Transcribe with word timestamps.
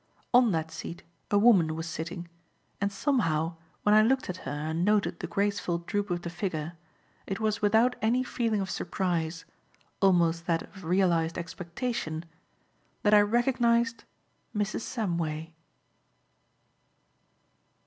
On 0.33 0.51
that 0.51 0.71
seat 0.71 1.03
a 1.29 1.37
woman 1.37 1.75
was 1.75 1.85
sitting; 1.87 2.27
and 2.81 2.91
somehow, 2.91 3.57
when 3.83 3.93
I 3.93 4.01
looked 4.01 4.31
at 4.31 4.37
her 4.49 4.51
and 4.51 4.83
noted 4.83 5.19
the 5.19 5.27
graceful 5.27 5.77
droop 5.77 6.09
of 6.09 6.23
the 6.23 6.29
figure, 6.31 6.73
it 7.27 7.39
was 7.39 7.61
without 7.61 7.95
any 8.01 8.23
feeling 8.23 8.61
of 8.61 8.71
surprise 8.71 9.45
almost 10.01 10.47
that 10.47 10.63
of 10.63 10.83
realized 10.85 11.37
expectation 11.37 12.25
that 13.03 13.13
I 13.13 13.21
recognized 13.21 14.05
Mrs. 14.55 14.81
Samway. 14.81 15.51